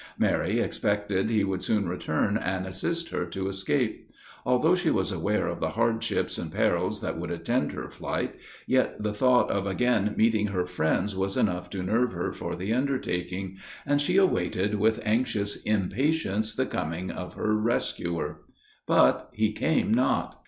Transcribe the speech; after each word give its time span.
Mary 0.17 0.59
expected 0.59 1.29
he 1.29 1.43
would 1.43 1.61
soon 1.63 1.87
return 1.87 2.35
and 2.35 2.65
assist 2.65 3.09
her 3.09 3.23
to 3.23 3.47
escape. 3.47 4.09
Although 4.47 4.73
she 4.73 4.89
was 4.89 5.11
aware 5.11 5.45
of 5.45 5.59
the 5.59 5.69
hardships 5.69 6.39
and 6.39 6.51
perils 6.51 7.01
that 7.01 7.19
would 7.19 7.29
attend 7.29 7.73
her 7.73 7.87
flight, 7.87 8.33
yet 8.65 9.03
the 9.03 9.13
thought 9.13 9.51
of 9.51 9.67
again 9.67 10.15
meeting 10.17 10.47
her 10.47 10.65
friends 10.65 11.15
was 11.15 11.37
enough 11.37 11.69
to 11.69 11.83
nerve 11.83 12.13
her 12.13 12.31
for 12.31 12.55
the 12.55 12.73
undertaking, 12.73 13.59
and 13.85 14.01
she 14.01 14.19
waited 14.19 14.73
with 14.79 14.99
anxious 15.05 15.57
impatience 15.65 16.55
the 16.55 16.65
coming 16.65 17.11
of 17.11 17.35
her 17.35 17.55
rescuer. 17.55 18.41
But 18.87 19.29
he 19.33 19.51
came 19.53 19.93
not. 19.93 20.39